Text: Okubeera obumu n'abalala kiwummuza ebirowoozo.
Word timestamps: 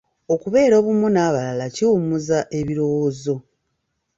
Okubeera 0.33 0.73
obumu 0.81 1.07
n'abalala 1.11 1.65
kiwummuza 1.75 2.37
ebirowoozo. 2.59 3.35